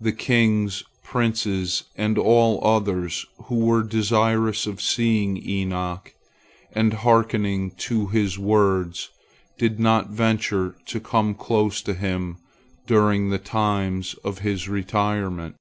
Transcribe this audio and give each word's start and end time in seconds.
The 0.00 0.12
kings, 0.12 0.84
princes, 1.02 1.82
and 1.96 2.16
all 2.16 2.64
others 2.64 3.26
who 3.46 3.56
were 3.56 3.82
desirous 3.82 4.68
of 4.68 4.80
seeing 4.80 5.36
Enoch 5.36 6.14
and 6.70 6.92
hearkening 6.92 7.72
to 7.78 8.06
his 8.06 8.38
words 8.38 9.10
did 9.58 9.80
not 9.80 10.10
venture 10.10 10.76
to 10.86 11.00
come 11.00 11.34
close 11.34 11.82
to 11.82 11.94
him 11.94 12.36
during 12.86 13.30
the 13.30 13.38
times 13.40 14.14
of 14.22 14.38
his 14.46 14.68
retirement. 14.68 15.56